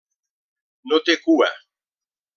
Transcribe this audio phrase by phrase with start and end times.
[0.93, 1.53] No té cua.